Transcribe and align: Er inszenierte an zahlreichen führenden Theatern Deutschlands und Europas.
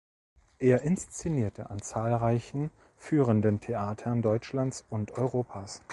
Er 0.57 0.81
inszenierte 0.81 1.69
an 1.69 1.79
zahlreichen 1.79 2.71
führenden 2.97 3.59
Theatern 3.59 4.23
Deutschlands 4.23 4.83
und 4.89 5.11
Europas. 5.11 5.83